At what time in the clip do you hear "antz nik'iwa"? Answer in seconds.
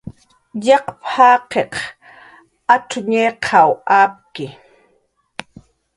2.73-4.07